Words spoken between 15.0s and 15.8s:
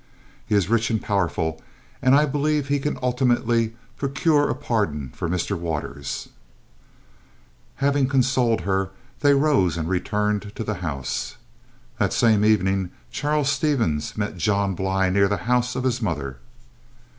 near the house